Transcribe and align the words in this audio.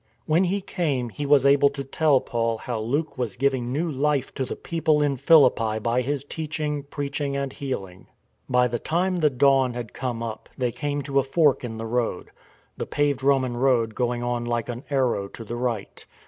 When 0.25 0.45
he 0.45 0.61
came 0.61 1.09
he 1.09 1.27
was 1.27 1.45
able 1.45 1.69
to 1.69 1.83
tell 1.83 2.21
Paul 2.21 2.57
how 2.57 2.79
Luke 2.79 3.19
was 3.19 3.35
giving 3.35 3.71
new 3.71 3.87
life 3.87 4.33
to 4.33 4.45
the 4.45 4.55
people 4.55 4.99
in 4.99 5.15
Philippi 5.15 5.77
by 5.77 6.01
his 6.01 6.23
teaching, 6.23 6.81
preaching, 6.81 7.37
and 7.37 7.53
healing. 7.53 8.07
By 8.49 8.67
the 8.67 8.79
time 8.79 9.17
the 9.17 9.29
dawn 9.29 9.75
had 9.75 9.93
come 9.93 10.23
up 10.23 10.49
they 10.57 10.71
came 10.71 11.03
to 11.03 11.19
a 11.19 11.23
fork 11.23 11.63
in 11.63 11.77
the 11.77 11.85
road; 11.85 12.31
the 12.77 12.87
paved 12.87 13.21
Roman 13.21 13.55
road 13.55 13.93
going 13.93 14.23
on 14.23 14.43
like 14.43 14.69
an 14.69 14.83
arrow 14.89 15.27
to 15.27 15.43
the 15.43 15.55
right. 15.55 16.03